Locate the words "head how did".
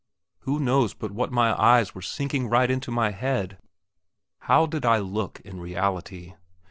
3.11-4.83